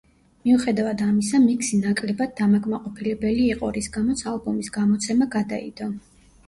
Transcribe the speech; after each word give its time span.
მიუხედავად 0.45 1.03
ამისა, 1.07 1.41
მიქსი 1.43 1.79
ნაკლებად 1.83 2.33
დამაკმაყოფილებელი 2.41 3.47
იყო, 3.53 3.73
რის 3.79 3.95
გამოც 4.01 4.29
ალბომის 4.35 4.75
გამოცემა 4.81 5.31
გადაიდო. 5.41 5.95